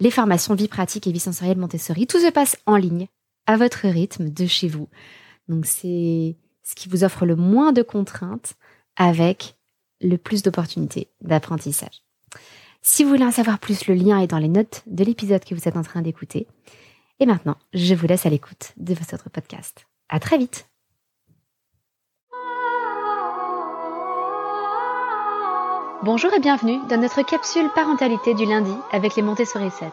les 0.00 0.10
formations 0.10 0.54
vie 0.54 0.68
pratique 0.68 1.06
et 1.06 1.12
vie 1.12 1.20
sensorielle 1.20 1.58
Montessori. 1.58 2.06
Tout 2.06 2.20
se 2.20 2.30
passe 2.30 2.56
en 2.66 2.76
ligne, 2.76 3.08
à 3.46 3.56
votre 3.56 3.88
rythme, 3.88 4.30
de 4.30 4.46
chez 4.46 4.68
vous. 4.68 4.88
Donc 5.48 5.66
c'est 5.66 6.36
ce 6.62 6.74
qui 6.74 6.88
vous 6.88 7.04
offre 7.04 7.26
le 7.26 7.36
moins 7.36 7.72
de 7.72 7.82
contraintes 7.82 8.54
avec 8.96 9.56
le 10.00 10.16
plus 10.16 10.42
d'opportunités 10.42 11.08
d'apprentissage. 11.20 12.02
Si 12.82 13.02
vous 13.02 13.10
voulez 13.10 13.24
en 13.24 13.32
savoir 13.32 13.58
plus, 13.58 13.86
le 13.86 13.94
lien 13.94 14.20
est 14.20 14.26
dans 14.26 14.38
les 14.38 14.48
notes 14.48 14.82
de 14.86 15.04
l'épisode 15.04 15.44
que 15.44 15.54
vous 15.54 15.68
êtes 15.68 15.76
en 15.76 15.82
train 15.82 16.02
d'écouter. 16.02 16.46
Et 17.18 17.26
maintenant, 17.26 17.56
je 17.72 17.94
vous 17.94 18.06
laisse 18.06 18.26
à 18.26 18.30
l'écoute 18.30 18.72
de 18.76 18.94
votre 18.94 19.30
podcast. 19.30 19.86
À 20.08 20.20
très 20.20 20.38
vite! 20.38 20.68
Bonjour 26.02 26.32
et 26.34 26.40
bienvenue 26.40 26.78
dans 26.90 27.00
notre 27.00 27.22
capsule 27.22 27.70
parentalité 27.74 28.34
du 28.34 28.44
lundi 28.44 28.74
avec 28.92 29.16
les 29.16 29.22
Montessori 29.22 29.70
7. 29.70 29.88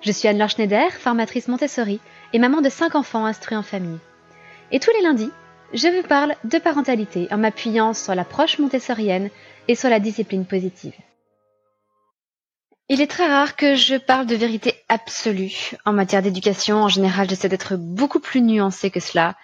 Je 0.00 0.10
suis 0.10 0.26
Anne-Laure 0.26 0.50
Schneider, 0.50 0.90
formatrice 0.92 1.46
Montessori 1.46 2.00
et 2.32 2.40
maman 2.40 2.60
de 2.60 2.68
5 2.68 2.96
enfants 2.96 3.24
instruits 3.24 3.56
en 3.56 3.62
famille. 3.62 4.00
Et 4.72 4.80
tous 4.80 4.90
les 4.90 5.02
lundis, 5.02 5.30
je 5.72 5.86
vous 5.86 6.02
parle 6.02 6.34
de 6.42 6.58
parentalité 6.58 7.28
en 7.30 7.38
m'appuyant 7.38 7.94
sur 7.94 8.12
l'approche 8.16 8.58
montessorienne 8.58 9.30
et 9.68 9.76
sur 9.76 9.88
la 9.88 10.00
discipline 10.00 10.44
positive. 10.44 10.96
Il 12.88 13.00
est 13.00 13.10
très 13.10 13.28
rare 13.28 13.54
que 13.54 13.76
je 13.76 13.94
parle 13.94 14.26
de 14.26 14.34
vérité 14.34 14.74
absolue. 14.88 15.76
En 15.84 15.92
matière 15.92 16.22
d'éducation, 16.22 16.82
en 16.82 16.88
général, 16.88 17.30
j'essaie 17.30 17.48
d'être 17.48 17.76
beaucoup 17.76 18.18
plus 18.18 18.42
nuancée 18.42 18.90
que 18.90 18.98
cela. 18.98 19.36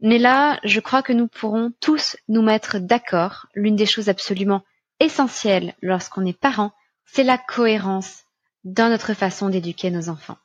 Mais 0.00 0.18
là, 0.18 0.58
je 0.64 0.80
crois 0.80 1.02
que 1.02 1.12
nous 1.12 1.28
pourrons 1.28 1.70
tous 1.80 2.16
nous 2.28 2.42
mettre 2.42 2.78
d'accord. 2.80 3.46
L'une 3.54 3.76
des 3.76 3.86
choses 3.86 4.08
absolument 4.08 4.64
essentiel 5.00 5.74
lorsqu'on 5.82 6.24
est 6.24 6.38
parent, 6.38 6.72
c'est 7.06 7.24
la 7.24 7.38
cohérence 7.38 8.24
dans 8.64 8.88
notre 8.88 9.14
façon 9.14 9.48
d'éduquer 9.48 9.90
nos 9.90 10.08
enfants. 10.08 10.36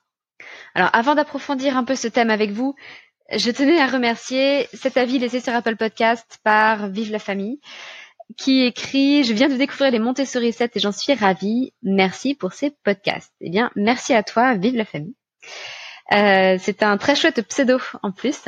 Alors 0.74 0.90
avant 0.94 1.16
d'approfondir 1.16 1.78
un 1.78 1.84
peu 1.84 1.96
ce 1.96 2.08
thème 2.08 2.30
avec 2.30 2.52
vous, 2.52 2.76
je 3.32 3.52
tenais 3.52 3.80
à 3.80 3.88
remercier 3.88 4.68
cet 4.74 4.98
avis 4.98 5.20
laissé 5.20 5.40
sur 5.40 5.54
Apple 5.54 5.76
Podcast 5.76 6.40
par 6.44 6.90
Vive 6.90 7.12
la 7.12 7.20
famille 7.20 7.60
qui 8.38 8.64
écrit 8.64 9.24
Je 9.24 9.34
viens 9.34 9.50
de 9.50 9.56
découvrir 9.56 9.92
les 9.92 10.00
Montessori 10.00 10.52
7 10.52 10.76
et 10.76 10.80
j'en 10.80 10.92
suis 10.92 11.14
ravie. 11.14 11.74
Merci 11.84 12.36
pour 12.36 12.54
ces 12.54 12.72
podcasts. 12.84 13.34
Eh 13.42 13.50
bien, 13.50 13.72
merci 13.76 14.14
à 14.14 14.24
toi, 14.24 14.56
Vive 14.56 14.76
la 14.76 14.86
famille. 14.86 15.16
Euh, 16.12 16.58
c'est 16.60 16.84
un 16.84 16.98
très 16.98 17.16
chouette 17.16 17.42
pseudo 17.48 17.80
en 18.04 18.12
plus. 18.12 18.46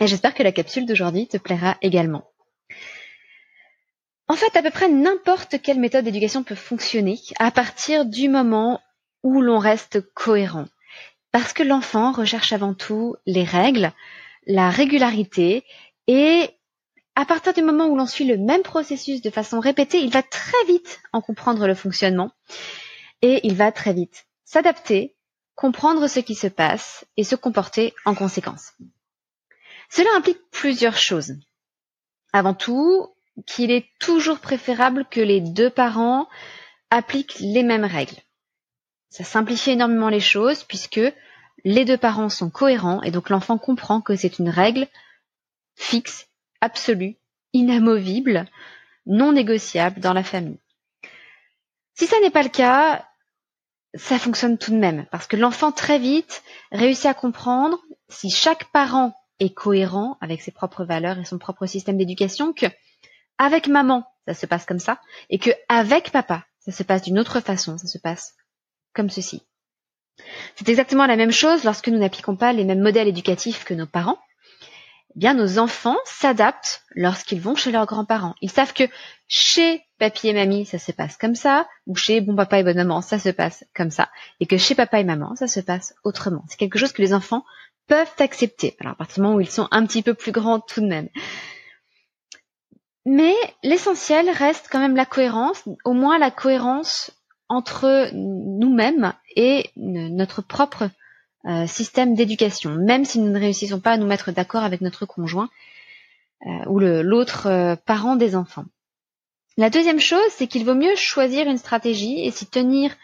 Et 0.00 0.06
j'espère 0.06 0.34
que 0.34 0.42
la 0.42 0.52
capsule 0.52 0.86
d'aujourd'hui 0.86 1.26
te 1.26 1.36
plaira 1.36 1.76
également. 1.82 2.30
En 4.28 4.34
fait, 4.34 4.56
à 4.56 4.62
peu 4.62 4.70
près 4.70 4.88
n'importe 4.88 5.60
quelle 5.62 5.80
méthode 5.80 6.04
d'éducation 6.04 6.42
peut 6.42 6.54
fonctionner 6.54 7.18
à 7.38 7.50
partir 7.50 8.04
du 8.04 8.28
moment 8.28 8.80
où 9.22 9.40
l'on 9.40 9.58
reste 9.58 10.00
cohérent. 10.12 10.66
Parce 11.32 11.52
que 11.52 11.62
l'enfant 11.62 12.12
recherche 12.12 12.52
avant 12.52 12.74
tout 12.74 13.16
les 13.26 13.44
règles, 13.44 13.92
la 14.46 14.70
régularité 14.70 15.64
et 16.06 16.50
à 17.14 17.24
partir 17.24 17.52
du 17.52 17.62
moment 17.62 17.86
où 17.86 17.96
l'on 17.96 18.06
suit 18.06 18.26
le 18.26 18.36
même 18.36 18.62
processus 18.62 19.22
de 19.22 19.30
façon 19.30 19.60
répétée, 19.60 19.98
il 19.98 20.10
va 20.10 20.22
très 20.22 20.64
vite 20.66 21.00
en 21.12 21.20
comprendre 21.20 21.66
le 21.66 21.74
fonctionnement 21.74 22.30
et 23.22 23.40
il 23.44 23.56
va 23.56 23.72
très 23.72 23.92
vite 23.92 24.26
s'adapter, 24.44 25.16
comprendre 25.54 26.06
ce 26.06 26.20
qui 26.20 26.34
se 26.34 26.46
passe 26.46 27.04
et 27.16 27.24
se 27.24 27.34
comporter 27.34 27.94
en 28.04 28.14
conséquence. 28.14 28.72
Cela 29.90 30.10
implique 30.16 30.38
plusieurs 30.50 30.96
choses. 30.96 31.34
Avant 32.32 32.54
tout, 32.54 33.08
qu'il 33.46 33.70
est 33.70 33.86
toujours 33.98 34.40
préférable 34.40 35.06
que 35.10 35.20
les 35.20 35.40
deux 35.40 35.70
parents 35.70 36.28
appliquent 36.90 37.38
les 37.40 37.62
mêmes 37.62 37.84
règles. 37.84 38.16
Ça 39.10 39.24
simplifie 39.24 39.70
énormément 39.70 40.08
les 40.08 40.20
choses 40.20 40.64
puisque 40.64 41.00
les 41.64 41.84
deux 41.84 41.96
parents 41.96 42.28
sont 42.28 42.50
cohérents 42.50 43.02
et 43.02 43.10
donc 43.10 43.30
l'enfant 43.30 43.58
comprend 43.58 44.00
que 44.00 44.16
c'est 44.16 44.38
une 44.38 44.48
règle 44.48 44.86
fixe, 45.74 46.28
absolue, 46.60 47.16
inamovible, 47.52 48.46
non 49.06 49.32
négociable 49.32 50.00
dans 50.00 50.12
la 50.12 50.22
famille. 50.22 50.58
Si 51.94 52.06
ça 52.06 52.20
n'est 52.20 52.30
pas 52.30 52.42
le 52.42 52.48
cas, 52.48 53.06
ça 53.94 54.18
fonctionne 54.18 54.58
tout 54.58 54.70
de 54.70 54.76
même 54.76 55.06
parce 55.10 55.26
que 55.26 55.36
l'enfant 55.36 55.72
très 55.72 55.98
vite 55.98 56.42
réussit 56.70 57.06
à 57.06 57.14
comprendre 57.14 57.78
si 58.08 58.30
chaque 58.30 58.70
parent 58.70 59.14
est 59.40 59.54
cohérent 59.54 60.16
avec 60.20 60.42
ses 60.42 60.50
propres 60.50 60.84
valeurs 60.84 61.18
et 61.18 61.24
son 61.24 61.38
propre 61.38 61.66
système 61.66 61.96
d'éducation 61.96 62.52
que 62.52 62.66
avec 63.38 63.68
maman, 63.68 64.04
ça 64.26 64.34
se 64.34 64.46
passe 64.46 64.64
comme 64.64 64.78
ça, 64.78 65.00
et 65.30 65.38
que 65.38 65.50
avec 65.68 66.10
papa, 66.10 66.44
ça 66.58 66.72
se 66.72 66.82
passe 66.82 67.02
d'une 67.02 67.18
autre 67.18 67.40
façon, 67.40 67.78
ça 67.78 67.86
se 67.86 67.98
passe 67.98 68.34
comme 68.94 69.10
ceci. 69.10 69.42
C'est 70.56 70.68
exactement 70.68 71.06
la 71.06 71.16
même 71.16 71.30
chose 71.30 71.64
lorsque 71.64 71.88
nous 71.88 71.98
n'appliquons 71.98 72.36
pas 72.36 72.52
les 72.52 72.64
mêmes 72.64 72.82
modèles 72.82 73.08
éducatifs 73.08 73.64
que 73.64 73.74
nos 73.74 73.86
parents. 73.86 74.18
Eh 75.14 75.20
bien, 75.20 75.34
nos 75.34 75.58
enfants 75.58 75.96
s'adaptent 76.04 76.82
lorsqu'ils 76.94 77.40
vont 77.40 77.54
chez 77.54 77.72
leurs 77.72 77.86
grands-parents. 77.86 78.34
Ils 78.42 78.50
savent 78.50 78.74
que 78.74 78.84
chez 79.26 79.82
papy 79.98 80.28
et 80.28 80.32
mamie, 80.32 80.66
ça 80.66 80.78
se 80.78 80.92
passe 80.92 81.16
comme 81.16 81.34
ça, 81.34 81.66
ou 81.86 81.96
chez 81.96 82.20
bon 82.20 82.36
papa 82.36 82.58
et 82.58 82.64
bonne 82.64 82.76
maman, 82.76 83.00
ça 83.00 83.18
se 83.18 83.30
passe 83.30 83.64
comme 83.74 83.90
ça, 83.90 84.10
et 84.40 84.46
que 84.46 84.58
chez 84.58 84.74
papa 84.74 85.00
et 85.00 85.04
maman, 85.04 85.34
ça 85.36 85.46
se 85.46 85.60
passe 85.60 85.94
autrement. 86.04 86.44
C'est 86.48 86.58
quelque 86.58 86.78
chose 86.78 86.92
que 86.92 87.02
les 87.02 87.14
enfants 87.14 87.44
peuvent 87.86 88.12
accepter. 88.18 88.76
Alors, 88.80 88.92
à 88.92 88.96
partir 88.96 89.16
du 89.16 89.20
moment 89.22 89.36
où 89.36 89.40
ils 89.40 89.50
sont 89.50 89.68
un 89.70 89.86
petit 89.86 90.02
peu 90.02 90.14
plus 90.14 90.32
grands 90.32 90.60
tout 90.60 90.80
de 90.80 90.86
même. 90.86 91.08
Mais 93.10 93.34
l'essentiel 93.62 94.28
reste 94.28 94.68
quand 94.70 94.80
même 94.80 94.94
la 94.94 95.06
cohérence, 95.06 95.64
au 95.84 95.94
moins 95.94 96.18
la 96.18 96.30
cohérence 96.30 97.10
entre 97.48 98.10
nous-mêmes 98.12 99.14
et 99.34 99.70
notre 99.76 100.42
propre 100.42 100.90
euh, 101.46 101.66
système 101.66 102.14
d'éducation. 102.14 102.72
Même 102.72 103.06
si 103.06 103.18
nous 103.18 103.32
ne 103.32 103.40
réussissons 103.40 103.80
pas 103.80 103.92
à 103.92 103.96
nous 103.96 104.06
mettre 104.06 104.30
d'accord 104.30 104.62
avec 104.62 104.82
notre 104.82 105.06
conjoint, 105.06 105.48
ou 106.66 106.78
l'autre 106.78 107.76
parent 107.84 108.14
des 108.14 108.36
enfants. 108.36 108.66
La 109.56 109.70
deuxième 109.70 109.98
chose, 109.98 110.20
c'est 110.30 110.46
qu'il 110.46 110.64
vaut 110.64 110.76
mieux 110.76 110.94
choisir 110.94 111.48
une 111.48 111.58
stratégie 111.58 112.24
et 112.24 112.30
s'y 112.30 112.46
tenir 112.46 112.94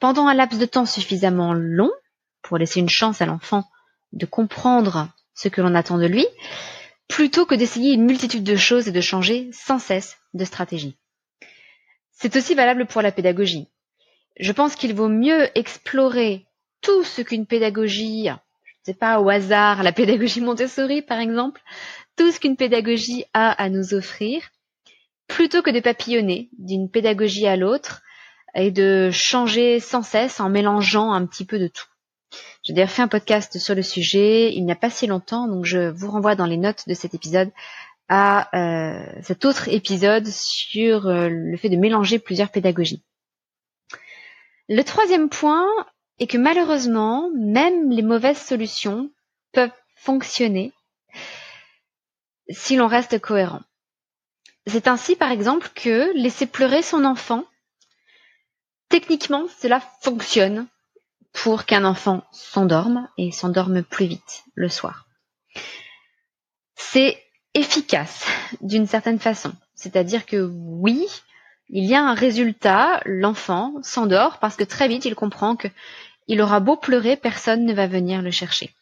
pendant 0.00 0.26
un 0.26 0.34
laps 0.34 0.60
de 0.60 0.66
temps 0.66 0.84
suffisamment 0.84 1.54
long 1.54 1.90
pour 2.42 2.58
laisser 2.58 2.80
une 2.80 2.90
chance 2.90 3.22
à 3.22 3.26
l'enfant 3.26 3.64
de 4.12 4.26
comprendre 4.26 5.08
ce 5.34 5.48
que 5.48 5.62
l'on 5.62 5.74
attend 5.74 5.96
de 5.96 6.06
lui, 6.06 6.26
plutôt 7.08 7.46
que 7.46 7.54
d'essayer 7.54 7.92
une 7.94 8.04
multitude 8.04 8.44
de 8.44 8.56
choses 8.56 8.88
et 8.88 8.92
de 8.92 9.00
changer 9.00 9.50
sans 9.52 9.78
cesse 9.78 10.16
de 10.34 10.44
stratégie. 10.44 10.96
C'est 12.12 12.36
aussi 12.36 12.54
valable 12.54 12.86
pour 12.86 13.02
la 13.02 13.12
pédagogie. 13.12 13.68
Je 14.38 14.52
pense 14.52 14.74
qu'il 14.76 14.94
vaut 14.94 15.08
mieux 15.08 15.48
explorer 15.56 16.46
tout 16.80 17.04
ce 17.04 17.22
qu'une 17.22 17.46
pédagogie, 17.46 18.24
je 18.24 18.30
ne 18.30 18.36
sais 18.84 18.94
pas 18.94 19.20
au 19.20 19.28
hasard, 19.28 19.82
la 19.82 19.92
pédagogie 19.92 20.40
Montessori 20.40 21.02
par 21.02 21.20
exemple, 21.20 21.60
tout 22.16 22.30
ce 22.30 22.40
qu'une 22.40 22.56
pédagogie 22.56 23.24
a 23.32 23.50
à 23.50 23.68
nous 23.68 23.94
offrir, 23.94 24.50
plutôt 25.26 25.62
que 25.62 25.70
de 25.70 25.80
papillonner 25.80 26.50
d'une 26.58 26.90
pédagogie 26.90 27.46
à 27.46 27.56
l'autre 27.56 28.02
et 28.54 28.70
de 28.70 29.10
changer 29.12 29.80
sans 29.80 30.02
cesse 30.02 30.40
en 30.40 30.48
mélangeant 30.48 31.12
un 31.12 31.26
petit 31.26 31.44
peu 31.44 31.58
de 31.58 31.68
tout. 31.68 31.86
J'ai 32.62 32.72
d'ailleurs 32.72 32.90
fait 32.90 33.02
un 33.02 33.08
podcast 33.08 33.58
sur 33.58 33.74
le 33.74 33.82
sujet 33.82 34.52
il 34.52 34.64
n'y 34.64 34.72
a 34.72 34.76
pas 34.76 34.90
si 34.90 35.06
longtemps, 35.06 35.48
donc 35.48 35.64
je 35.64 35.90
vous 35.90 36.10
renvoie 36.10 36.34
dans 36.34 36.46
les 36.46 36.56
notes 36.56 36.88
de 36.88 36.94
cet 36.94 37.14
épisode 37.14 37.50
à 38.08 38.48
euh, 38.56 39.06
cet 39.22 39.44
autre 39.44 39.68
épisode 39.68 40.26
sur 40.26 41.06
euh, 41.06 41.28
le 41.28 41.56
fait 41.56 41.68
de 41.68 41.76
mélanger 41.76 42.18
plusieurs 42.18 42.50
pédagogies. 42.50 43.02
Le 44.68 44.82
troisième 44.82 45.28
point 45.28 45.66
est 46.18 46.26
que 46.26 46.38
malheureusement, 46.38 47.30
même 47.34 47.90
les 47.90 48.02
mauvaises 48.02 48.40
solutions 48.40 49.10
peuvent 49.52 49.70
fonctionner 49.96 50.72
si 52.50 52.76
l'on 52.76 52.86
reste 52.86 53.18
cohérent. 53.20 53.62
C'est 54.66 54.88
ainsi, 54.88 55.16
par 55.16 55.30
exemple, 55.30 55.68
que 55.74 56.16
laisser 56.16 56.46
pleurer 56.46 56.82
son 56.82 57.04
enfant, 57.04 57.44
techniquement, 58.88 59.46
cela 59.60 59.80
fonctionne 60.00 60.66
pour 61.34 61.66
qu'un 61.66 61.84
enfant 61.84 62.24
s'endorme 62.32 63.08
et 63.18 63.32
s'endorme 63.32 63.82
plus 63.82 64.06
vite 64.06 64.44
le 64.54 64.70
soir. 64.70 65.06
C'est 66.74 67.22
efficace 67.52 68.24
d'une 68.62 68.86
certaine 68.86 69.18
façon. 69.18 69.52
C'est-à-dire 69.74 70.24
que 70.24 70.48
oui, 70.50 71.06
il 71.68 71.84
y 71.84 71.94
a 71.94 72.02
un 72.02 72.14
résultat, 72.14 73.00
l'enfant 73.04 73.74
s'endort 73.82 74.38
parce 74.38 74.56
que 74.56 74.64
très 74.64 74.88
vite 74.88 75.04
il 75.04 75.14
comprend 75.14 75.56
que 75.56 75.68
il 76.28 76.40
aura 76.40 76.60
beau 76.60 76.76
pleurer, 76.76 77.16
personne 77.16 77.66
ne 77.66 77.74
va 77.74 77.86
venir 77.86 78.22
le 78.22 78.30
chercher. 78.30 78.72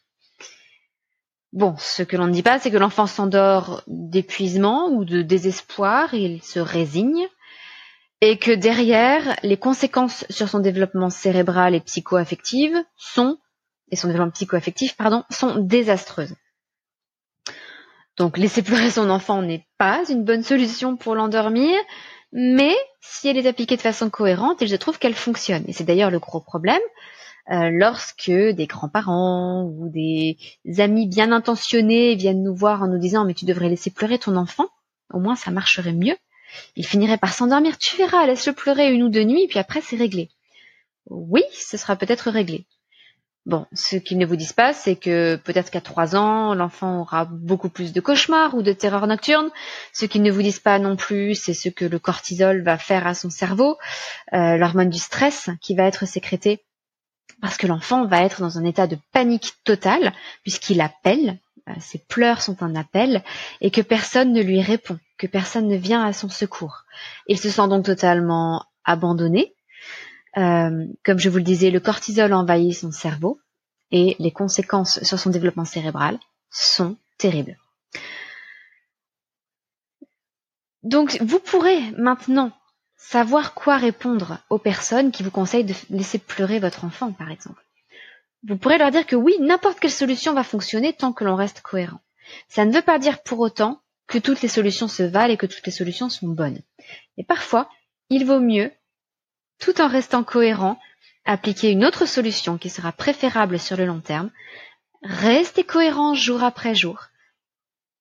Bon, 1.51 1.75
ce 1.77 2.03
que 2.03 2.15
l'on 2.15 2.27
ne 2.27 2.31
dit 2.33 2.43
pas, 2.43 2.59
c'est 2.59 2.71
que 2.71 2.77
l'enfant 2.77 3.05
s'endort 3.05 3.83
d'épuisement 3.87 4.89
ou 4.89 5.05
de 5.05 5.21
désespoir, 5.21 6.13
il 6.13 6.41
se 6.41 6.59
résigne, 6.59 7.27
et 8.25 8.37
que 8.37 8.51
derrière, 8.51 9.35
les 9.43 9.57
conséquences 9.57 10.25
sur 10.29 10.47
son 10.47 10.59
développement 10.59 11.09
cérébral 11.09 11.75
et 11.75 11.81
psycho-affectif 11.81 12.71
sont, 12.95 13.37
et 13.91 13.97
son 13.97 14.07
développement 14.07 14.31
psycho-affectif, 14.31 14.95
pardon, 14.95 15.25
sont 15.29 15.59
désastreuses. 15.59 16.33
Donc, 18.15 18.37
laisser 18.37 18.61
pleurer 18.61 18.91
son 18.91 19.09
enfant 19.09 19.41
n'est 19.41 19.67
pas 19.77 20.05
une 20.09 20.23
bonne 20.23 20.43
solution 20.43 20.95
pour 20.95 21.15
l'endormir, 21.15 21.77
mais 22.31 22.73
si 23.01 23.27
elle 23.27 23.35
est 23.35 23.45
appliquée 23.45 23.75
de 23.75 23.81
façon 23.81 24.09
cohérente, 24.09 24.61
il 24.61 24.69
je 24.69 24.75
trouve 24.77 24.99
qu'elle 24.99 25.15
fonctionne. 25.15 25.65
Et 25.67 25.73
c'est 25.73 25.83
d'ailleurs 25.83 26.09
le 26.09 26.19
gros 26.19 26.39
problème, 26.39 26.79
euh, 27.51 27.71
lorsque 27.73 28.31
des 28.31 28.67
grands-parents 28.67 29.65
ou 29.65 29.89
des 29.89 30.37
amis 30.77 31.07
bien 31.09 31.33
intentionnés 31.33 32.15
viennent 32.15 32.41
nous 32.41 32.55
voir 32.55 32.83
en 32.83 32.87
nous 32.87 32.99
disant 32.99 33.25
mais 33.25 33.33
tu 33.33 33.43
devrais 33.43 33.67
laisser 33.67 33.91
pleurer 33.91 34.17
ton 34.17 34.37
enfant, 34.37 34.69
au 35.11 35.19
moins 35.19 35.35
ça 35.35 35.51
marcherait 35.51 35.91
mieux. 35.91 36.15
Il 36.75 36.85
finirait 36.85 37.17
par 37.17 37.33
s'endormir, 37.33 37.77
tu 37.77 37.97
verras, 37.97 38.25
laisse-le 38.25 38.53
pleurer 38.53 38.91
une 38.91 39.03
ou 39.03 39.09
deux 39.09 39.23
nuits, 39.23 39.47
puis 39.47 39.59
après 39.59 39.81
c'est 39.81 39.95
réglé. 39.95 40.29
Oui, 41.09 41.43
ce 41.51 41.77
sera 41.77 41.95
peut-être 41.95 42.29
réglé. 42.29 42.65
Bon, 43.45 43.65
ce 43.73 43.97
qu'ils 43.97 44.17
ne 44.17 44.25
vous 44.25 44.37
disent 44.37 44.53
pas, 44.53 44.71
c'est 44.71 44.95
que 44.95 45.35
peut-être 45.35 45.69
qu'à 45.69 45.81
trois 45.81 46.15
ans, 46.15 46.53
l'enfant 46.53 47.01
aura 47.01 47.25
beaucoup 47.25 47.67
plus 47.67 47.91
de 47.91 47.99
cauchemars 47.99 48.55
ou 48.55 48.61
de 48.61 48.71
terreurs 48.71 49.05
nocturnes. 49.05 49.49
Ce 49.91 50.05
qu'ils 50.05 50.21
ne 50.21 50.31
vous 50.31 50.41
disent 50.41 50.61
pas 50.61 50.79
non 50.79 50.95
plus, 50.95 51.35
c'est 51.35 51.53
ce 51.53 51.67
que 51.67 51.83
le 51.83 51.99
cortisol 51.99 52.63
va 52.63 52.77
faire 52.77 53.05
à 53.05 53.13
son 53.13 53.29
cerveau, 53.29 53.77
euh, 54.33 54.55
l'hormone 54.55 54.89
du 54.89 54.99
stress 54.99 55.49
qui 55.61 55.75
va 55.75 55.83
être 55.83 56.07
sécrétée 56.07 56.63
parce 57.43 57.57
que 57.57 57.67
l'enfant 57.67 58.05
va 58.05 58.23
être 58.23 58.39
dans 58.39 58.57
un 58.57 58.63
état 58.63 58.87
de 58.87 58.97
panique 59.11 59.55
totale 59.65 60.13
puisqu'il 60.43 60.79
appelle, 60.79 61.39
euh, 61.67 61.73
ses 61.81 61.99
pleurs 61.99 62.41
sont 62.41 62.63
un 62.63 62.73
appel 62.73 63.21
et 63.59 63.69
que 63.69 63.81
personne 63.81 64.31
ne 64.31 64.41
lui 64.41 64.61
répond, 64.61 64.97
personne 65.27 65.67
ne 65.67 65.75
vient 65.75 66.03
à 66.03 66.13
son 66.13 66.29
secours. 66.29 66.85
Il 67.27 67.37
se 67.37 67.49
sent 67.49 67.67
donc 67.67 67.85
totalement 67.85 68.65
abandonné. 68.83 69.55
Euh, 70.37 70.85
comme 71.03 71.19
je 71.19 71.29
vous 71.29 71.37
le 71.37 71.43
disais, 71.43 71.71
le 71.71 71.79
cortisol 71.79 72.33
envahit 72.33 72.75
son 72.75 72.91
cerveau 72.91 73.39
et 73.91 74.15
les 74.19 74.31
conséquences 74.31 75.03
sur 75.03 75.19
son 75.19 75.29
développement 75.29 75.65
cérébral 75.65 76.19
sont 76.49 76.97
terribles. 77.17 77.57
Donc 80.83 81.17
vous 81.21 81.39
pourrez 81.39 81.79
maintenant 81.97 82.51
Savoir 83.05 83.53
quoi 83.53 83.75
répondre 83.75 84.39
aux 84.49 84.57
personnes 84.57 85.11
qui 85.11 85.23
vous 85.23 85.29
conseillent 85.29 85.65
de 85.65 85.75
laisser 85.89 86.19
pleurer 86.19 86.59
votre 86.59 86.85
enfant, 86.85 87.11
par 87.11 87.29
exemple. 87.29 87.61
Vous 88.47 88.57
pourrez 88.57 88.77
leur 88.77 88.91
dire 88.91 89.05
que 89.05 89.17
oui, 89.17 89.35
n'importe 89.41 89.79
quelle 89.81 89.91
solution 89.91 90.33
va 90.33 90.43
fonctionner 90.43 90.93
tant 90.93 91.11
que 91.11 91.25
l'on 91.25 91.35
reste 91.35 91.61
cohérent. 91.61 91.99
Ça 92.47 92.63
ne 92.63 92.71
veut 92.71 92.81
pas 92.81 92.99
dire 92.99 93.21
pour 93.21 93.39
autant 93.39 93.82
que 94.07 94.17
toutes 94.17 94.41
les 94.41 94.47
solutions 94.47 94.87
se 94.87 95.03
valent 95.03 95.33
et 95.33 95.37
que 95.37 95.45
toutes 95.45 95.65
les 95.65 95.71
solutions 95.71 96.09
sont 96.09 96.27
bonnes. 96.27 96.61
Et 97.17 97.23
parfois, 97.23 97.69
il 98.09 98.25
vaut 98.25 98.39
mieux, 98.39 98.71
tout 99.59 99.81
en 99.81 99.87
restant 99.87 100.23
cohérent, 100.23 100.79
appliquer 101.25 101.71
une 101.71 101.85
autre 101.85 102.05
solution 102.05 102.57
qui 102.57 102.69
sera 102.69 102.91
préférable 102.91 103.59
sur 103.59 103.77
le 103.77 103.85
long 103.85 104.01
terme, 104.01 104.29
rester 105.03 105.63
cohérent 105.63 106.13
jour 106.13 106.43
après 106.43 106.75
jour, 106.75 107.07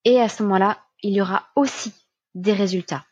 et 0.04 0.20
à 0.20 0.28
ce 0.28 0.42
moment-là, 0.42 0.78
il 1.02 1.14
y 1.14 1.20
aura 1.20 1.48
aussi 1.56 1.92
des 2.34 2.52
résultats. 2.52 3.04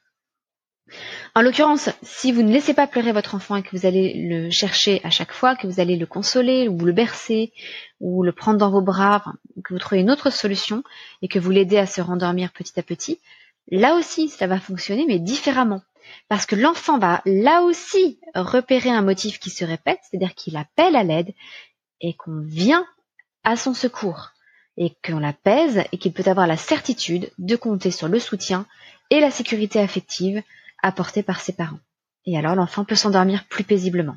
En 1.34 1.42
l'occurrence, 1.42 1.90
si 2.02 2.32
vous 2.32 2.42
ne 2.42 2.52
laissez 2.52 2.75
pas 2.75 2.87
pleurer 2.87 3.12
votre 3.12 3.34
enfant 3.34 3.56
et 3.56 3.62
que 3.62 3.76
vous 3.76 3.87
allez 3.87 4.14
le 4.14 4.50
chercher 4.50 5.00
à 5.04 5.10
chaque 5.10 5.32
fois, 5.32 5.56
que 5.56 5.66
vous 5.66 5.81
allez 5.81 5.96
le 5.96 6.06
consoler 6.06 6.69
ou 6.69 6.78
le 6.78 6.92
bercer 6.92 7.52
ou 8.00 8.22
le 8.22 8.32
prendre 8.32 8.58
dans 8.58 8.70
vos 8.70 8.82
bras, 8.82 9.25
que 9.64 9.72
vous 9.72 9.78
trouvez 9.78 10.00
une 10.00 10.10
autre 10.10 10.31
solution 10.31 10.82
et 11.22 11.28
que 11.28 11.38
vous 11.38 11.50
l'aidez 11.50 11.78
à 11.78 11.87
se 11.87 12.00
rendormir 12.00 12.52
petit 12.52 12.78
à 12.78 12.82
petit, 12.82 13.20
là 13.70 13.94
aussi, 13.94 14.28
ça 14.28 14.46
va 14.46 14.58
fonctionner, 14.58 15.04
mais 15.06 15.19
différemment. 15.19 15.82
Parce 16.28 16.47
que 16.47 16.56
l'enfant 16.56 16.99
va 16.99 17.23
là 17.25 17.62
aussi 17.62 18.18
repérer 18.35 18.90
un 18.90 19.02
motif 19.02 19.38
qui 19.38 19.50
se 19.50 19.64
répète, 19.64 20.00
c'est-à-dire 20.02 20.35
qu'il 20.35 20.56
appelle 20.56 20.97
à 20.97 21.04
l'aide 21.04 21.32
et 22.00 22.14
qu'on 22.14 22.40
vient 22.40 22.87
à 23.44 23.56
son 23.56 23.75
secours 23.75 24.30
et 24.76 24.97
qu'on 25.04 25.18
l'apaise 25.18 25.85
et 25.92 25.99
qu'il 25.99 26.12
peut 26.12 26.28
avoir 26.28 26.47
la 26.47 26.56
certitude 26.56 27.30
de 27.38 27.56
compter 27.56 27.90
sur 27.90 28.09
le 28.09 28.18
soutien 28.18 28.66
et 29.11 29.20
la 29.20 29.30
sécurité 29.30 29.78
affective 29.78 30.42
apporté 30.82 31.22
par 31.22 31.40
ses 31.40 31.52
parents. 31.52 31.80
Et 32.26 32.37
alors 32.37 32.54
l'enfant 32.54 32.84
peut 32.84 32.94
s'endormir 32.94 33.46
plus 33.49 33.64
paisiblement. 33.64 34.16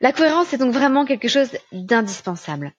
La 0.00 0.12
cohérence 0.12 0.52
est 0.52 0.58
donc 0.58 0.72
vraiment 0.72 1.04
quelque 1.04 1.28
chose 1.28 1.50
d'indispensable. 1.72 2.72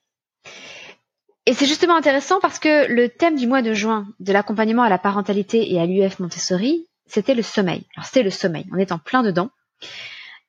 Et 1.46 1.54
c'est 1.54 1.66
justement 1.66 1.96
intéressant 1.96 2.40
parce 2.40 2.58
que 2.58 2.86
le 2.86 3.08
thème 3.08 3.36
du 3.36 3.46
mois 3.46 3.62
de 3.62 3.72
juin 3.72 4.06
de 4.20 4.32
l'accompagnement 4.32 4.82
à 4.82 4.88
la 4.88 4.98
parentalité 4.98 5.72
et 5.72 5.80
à 5.80 5.86
l'UF 5.86 6.18
Montessori, 6.18 6.86
c'était 7.06 7.34
le 7.34 7.42
sommeil. 7.42 7.84
Alors 7.96 8.06
c'est 8.06 8.22
le 8.22 8.30
sommeil, 8.30 8.66
on 8.72 8.78
est 8.78 8.92
en 8.92 8.98
plein 8.98 9.22
dedans. 9.22 9.50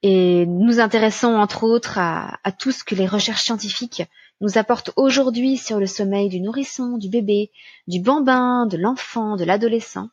Et 0.03 0.45
nous 0.45 0.79
intéressons 0.79 1.35
entre 1.35 1.63
autres 1.63 1.97
à, 1.97 2.39
à, 2.43 2.51
tout 2.51 2.71
ce 2.71 2.83
que 2.83 2.95
les 2.95 3.05
recherches 3.05 3.43
scientifiques 3.43 4.03
nous 4.41 4.57
apportent 4.57 4.91
aujourd'hui 4.95 5.57
sur 5.57 5.79
le 5.79 5.85
sommeil 5.85 6.29
du 6.29 6.39
nourrisson, 6.39 6.97
du 6.97 7.09
bébé, 7.09 7.51
du 7.87 7.99
bambin, 7.99 8.65
de 8.65 8.77
l'enfant, 8.77 9.35
de 9.35 9.43
l'adolescent. 9.43 10.09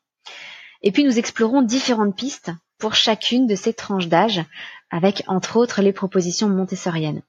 Et 0.83 0.93
puis 0.93 1.05
nous 1.05 1.19
explorons 1.19 1.63
différentes 1.63 2.17
pistes 2.17 2.51
pour 2.79 2.95
chacune 2.95 3.47
de 3.47 3.57
ces 3.57 3.73
tranches 3.73 4.09
d'âge, 4.09 4.43
avec 4.91 5.25
entre 5.27 5.57
autres 5.57 5.83
les 5.83 5.93
propositions 5.93 6.49
montessoriennes. 6.49 7.23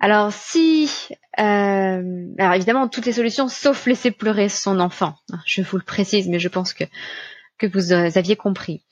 Alors 0.00 0.32
si, 0.32 0.90
euh, 1.38 2.26
alors 2.38 2.54
évidemment 2.54 2.88
toutes 2.88 3.06
les 3.06 3.12
solutions 3.12 3.48
sauf 3.48 3.86
laisser 3.86 4.10
pleurer 4.10 4.48
son 4.48 4.80
enfant. 4.80 5.14
Je 5.46 5.62
vous 5.62 5.78
le 5.78 5.82
précise, 5.82 6.28
mais 6.28 6.38
je 6.38 6.48
pense 6.48 6.74
que 6.74 6.84
que 7.58 7.66
vous 7.66 7.92
aviez 7.92 8.36
compris. 8.36 8.82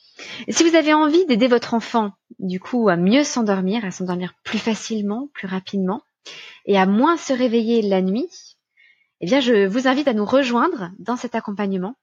Si 0.48 0.68
vous 0.68 0.76
avez 0.76 0.94
envie 0.94 1.24
d'aider 1.26 1.48
votre 1.48 1.74
enfant, 1.74 2.12
du 2.38 2.60
coup, 2.60 2.88
à 2.88 2.96
mieux 2.96 3.24
s'endormir, 3.24 3.84
à 3.84 3.90
s'endormir 3.90 4.34
plus 4.44 4.58
facilement, 4.58 5.28
plus 5.34 5.48
rapidement, 5.48 6.02
et 6.66 6.78
à 6.78 6.86
moins 6.86 7.16
se 7.16 7.32
réveiller 7.32 7.82
la 7.82 8.02
nuit, 8.02 8.28
eh 9.20 9.26
bien, 9.26 9.40
je 9.40 9.66
vous 9.66 9.88
invite 9.88 10.08
à 10.08 10.14
nous 10.14 10.24
rejoindre 10.24 10.90
dans 10.98 11.16
cet 11.16 11.34
accompagnement 11.34 11.96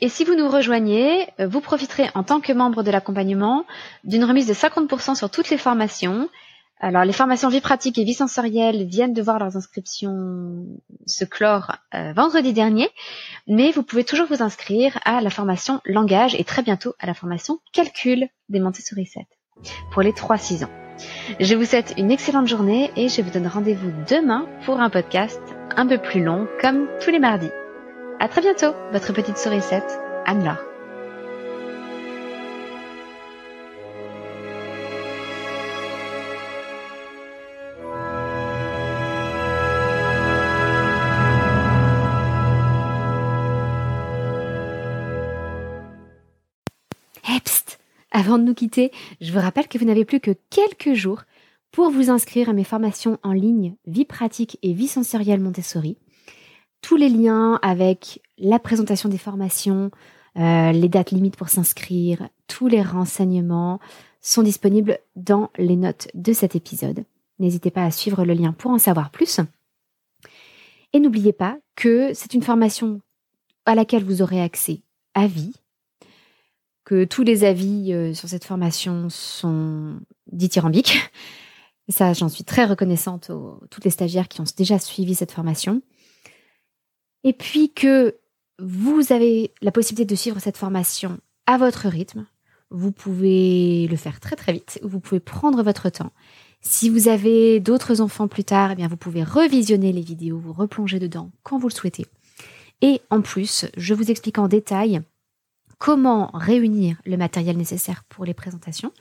et 0.00 0.08
si 0.08 0.24
vous 0.24 0.34
nous 0.34 0.48
rejoignez, 0.48 1.28
euh, 1.40 1.48
vous 1.48 1.60
profiterez 1.60 2.08
en 2.14 2.22
tant 2.22 2.40
que 2.40 2.52
membre 2.52 2.82
de 2.82 2.90
l'accompagnement 2.90 3.64
d'une 4.04 4.24
remise 4.24 4.46
de 4.46 4.54
50% 4.54 5.16
sur 5.16 5.30
toutes 5.30 5.50
les 5.50 5.58
formations 5.58 6.28
Alors, 6.80 7.04
les 7.04 7.12
formations 7.12 7.48
vie 7.48 7.60
pratique 7.60 7.98
et 7.98 8.04
vie 8.04 8.14
sensorielle 8.14 8.86
viennent 8.86 9.12
de 9.12 9.22
voir 9.22 9.40
leurs 9.40 9.56
inscriptions 9.56 10.66
se 11.06 11.24
clore 11.24 11.72
euh, 11.94 12.12
vendredi 12.12 12.52
dernier, 12.52 12.88
mais 13.48 13.72
vous 13.72 13.82
pouvez 13.82 14.04
toujours 14.04 14.28
vous 14.28 14.42
inscrire 14.42 14.98
à 15.04 15.20
la 15.20 15.30
formation 15.30 15.80
langage 15.84 16.36
et 16.36 16.44
très 16.44 16.62
bientôt 16.62 16.94
à 17.00 17.06
la 17.06 17.14
formation 17.14 17.58
calcul 17.72 18.28
des 18.48 18.60
Montessori 18.60 19.06
7 19.06 19.24
pour 19.90 20.02
les 20.02 20.12
3-6 20.12 20.64
ans. 20.64 20.70
Je 21.40 21.54
vous 21.56 21.64
souhaite 21.64 21.94
une 21.96 22.12
excellente 22.12 22.46
journée 22.46 22.92
et 22.94 23.08
je 23.08 23.22
vous 23.22 23.30
donne 23.30 23.48
rendez-vous 23.48 23.90
demain 24.08 24.46
pour 24.64 24.80
un 24.80 24.90
podcast 24.90 25.40
un 25.76 25.86
peu 25.86 25.98
plus 25.98 26.22
long 26.22 26.46
comme 26.60 26.88
tous 27.00 27.10
les 27.10 27.18
mardis. 27.18 27.50
À 28.20 28.28
très 28.28 28.40
bientôt, 28.40 28.74
votre 28.92 29.12
petite 29.12 29.38
souris 29.38 29.62
7, 29.62 29.82
Anne-Laure. 30.26 30.68
Avant 48.18 48.36
de 48.36 48.42
nous 48.42 48.54
quitter, 48.54 48.90
je 49.20 49.32
vous 49.32 49.38
rappelle 49.38 49.68
que 49.68 49.78
vous 49.78 49.84
n'avez 49.84 50.04
plus 50.04 50.18
que 50.18 50.32
quelques 50.50 50.92
jours 50.92 51.22
pour 51.70 51.90
vous 51.90 52.10
inscrire 52.10 52.48
à 52.48 52.52
mes 52.52 52.64
formations 52.64 53.16
en 53.22 53.32
ligne 53.32 53.76
Vie 53.86 54.04
pratique 54.04 54.58
et 54.62 54.72
vie 54.72 54.88
sensorielle 54.88 55.40
Montessori. 55.40 55.96
Tous 56.80 56.96
les 56.96 57.08
liens 57.08 57.58
avec 57.62 58.20
la 58.38 58.58
présentation 58.58 59.08
des 59.08 59.18
formations, 59.18 59.90
euh, 60.36 60.72
les 60.72 60.88
dates 60.88 61.10
limites 61.10 61.36
pour 61.36 61.48
s'inscrire, 61.48 62.28
tous 62.46 62.68
les 62.68 62.82
renseignements 62.82 63.80
sont 64.20 64.42
disponibles 64.42 64.98
dans 65.16 65.50
les 65.58 65.76
notes 65.76 66.08
de 66.14 66.32
cet 66.32 66.54
épisode. 66.54 67.04
N'hésitez 67.38 67.70
pas 67.70 67.84
à 67.84 67.90
suivre 67.90 68.24
le 68.24 68.34
lien 68.34 68.52
pour 68.52 68.70
en 68.70 68.78
savoir 68.78 69.10
plus. 69.10 69.40
Et 70.92 71.00
n'oubliez 71.00 71.32
pas 71.32 71.58
que 71.76 72.12
c'est 72.14 72.34
une 72.34 72.42
formation 72.42 73.00
à 73.66 73.74
laquelle 73.74 74.04
vous 74.04 74.22
aurez 74.22 74.40
accès 74.40 74.82
à 75.14 75.26
vie, 75.26 75.52
que 76.84 77.04
tous 77.04 77.22
les 77.22 77.44
avis 77.44 77.92
euh, 77.92 78.14
sur 78.14 78.28
cette 78.28 78.44
formation 78.44 79.10
sont 79.10 80.00
dithyrambiques. 80.32 80.98
ça, 81.88 82.12
j'en 82.14 82.28
suis 82.28 82.44
très 82.44 82.64
reconnaissante 82.64 83.30
aux 83.30 83.60
toutes 83.70 83.84
les 83.84 83.90
stagiaires 83.90 84.28
qui 84.28 84.40
ont 84.40 84.44
déjà 84.56 84.78
suivi 84.78 85.14
cette 85.14 85.32
formation. 85.32 85.82
Et 87.24 87.32
puis 87.32 87.72
que 87.72 88.16
vous 88.58 89.12
avez 89.12 89.52
la 89.62 89.72
possibilité 89.72 90.04
de 90.04 90.18
suivre 90.18 90.40
cette 90.40 90.56
formation 90.56 91.18
à 91.46 91.58
votre 91.58 91.88
rythme. 91.88 92.26
Vous 92.70 92.92
pouvez 92.92 93.86
le 93.88 93.96
faire 93.96 94.20
très 94.20 94.36
très 94.36 94.52
vite. 94.52 94.78
Vous 94.82 95.00
pouvez 95.00 95.20
prendre 95.20 95.62
votre 95.62 95.88
temps. 95.88 96.12
Si 96.60 96.90
vous 96.90 97.08
avez 97.08 97.60
d'autres 97.60 98.00
enfants 98.00 98.28
plus 98.28 98.44
tard, 98.44 98.72
eh 98.72 98.74
bien 98.74 98.88
vous 98.88 98.96
pouvez 98.96 99.22
revisionner 99.22 99.92
les 99.92 100.02
vidéos, 100.02 100.38
vous 100.38 100.52
replonger 100.52 100.98
dedans 100.98 101.30
quand 101.42 101.58
vous 101.58 101.68
le 101.68 101.74
souhaitez. 101.74 102.06
Et 102.82 103.00
en 103.10 103.22
plus, 103.22 103.66
je 103.76 103.94
vous 103.94 104.10
explique 104.10 104.38
en 104.38 104.48
détail 104.48 105.00
comment 105.78 106.30
réunir 106.34 107.00
le 107.06 107.16
matériel 107.16 107.56
nécessaire 107.56 108.04
pour 108.08 108.24
les 108.24 108.34
présentations 108.34 108.92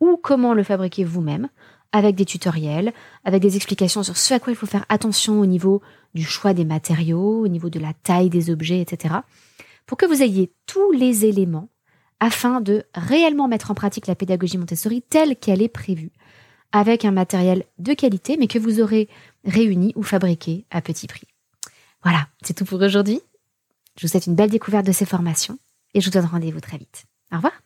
ou 0.00 0.16
comment 0.16 0.54
le 0.54 0.64
fabriquer 0.64 1.04
vous-même 1.04 1.48
avec 1.94 2.16
des 2.16 2.24
tutoriels, 2.24 2.92
avec 3.22 3.40
des 3.40 3.54
explications 3.54 4.02
sur 4.02 4.16
ce 4.16 4.34
à 4.34 4.40
quoi 4.40 4.52
il 4.52 4.56
faut 4.56 4.66
faire 4.66 4.84
attention 4.88 5.38
au 5.38 5.46
niveau 5.46 5.80
du 6.12 6.24
choix 6.24 6.52
des 6.52 6.64
matériaux, 6.64 7.40
au 7.40 7.46
niveau 7.46 7.70
de 7.70 7.78
la 7.78 7.92
taille 7.94 8.30
des 8.30 8.50
objets, 8.50 8.80
etc. 8.80 9.14
Pour 9.86 9.96
que 9.96 10.04
vous 10.04 10.20
ayez 10.20 10.52
tous 10.66 10.90
les 10.90 11.24
éléments 11.24 11.68
afin 12.18 12.60
de 12.60 12.82
réellement 12.96 13.46
mettre 13.46 13.70
en 13.70 13.74
pratique 13.74 14.08
la 14.08 14.16
pédagogie 14.16 14.58
Montessori 14.58 15.02
telle 15.02 15.36
qu'elle 15.36 15.62
est 15.62 15.68
prévue, 15.68 16.10
avec 16.72 17.04
un 17.04 17.12
matériel 17.12 17.64
de 17.78 17.94
qualité, 17.94 18.36
mais 18.36 18.48
que 18.48 18.58
vous 18.58 18.80
aurez 18.80 19.08
réuni 19.44 19.92
ou 19.94 20.02
fabriqué 20.02 20.66
à 20.72 20.80
petit 20.80 21.06
prix. 21.06 21.28
Voilà, 22.02 22.26
c'est 22.42 22.54
tout 22.54 22.64
pour 22.64 22.82
aujourd'hui. 22.82 23.20
Je 23.96 24.04
vous 24.04 24.10
souhaite 24.10 24.26
une 24.26 24.34
belle 24.34 24.50
découverte 24.50 24.84
de 24.84 24.92
ces 24.92 25.06
formations 25.06 25.58
et 25.94 26.00
je 26.00 26.06
vous 26.06 26.12
donne 26.12 26.26
rendez-vous 26.26 26.60
très 26.60 26.76
vite. 26.76 27.04
Au 27.32 27.36
revoir 27.36 27.63